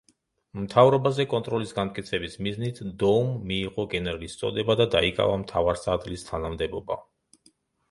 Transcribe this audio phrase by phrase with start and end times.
[0.59, 7.01] მთავრობაზე კონტროლის განმტკიცების მიზნით დოუმ მიიღო გენერლის წოდება და დაიკავა მთავარსარდლის თანამდებობა.